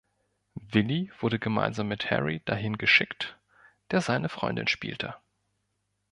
Willie 0.73 1.11
wurde 1.19 1.37
gemeinsam 1.37 1.87
mit 1.87 2.09
Harry 2.09 2.41
dahin 2.45 2.79
geschickt, 2.79 3.37
der 3.91 4.01
seine 4.01 4.29
„Freundin“ 4.29 4.67
spielte. 4.67 5.13